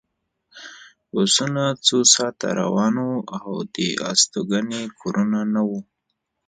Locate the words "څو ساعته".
1.85-2.47